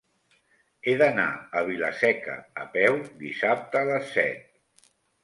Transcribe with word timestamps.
He 0.85 0.93
d'anar 1.01 1.25
a 1.61 1.61
Vila-seca 1.67 2.37
a 2.63 2.65
peu 2.79 2.97
dissabte 3.21 3.81
a 3.83 3.85
les 3.91 4.09
set. 4.17 4.89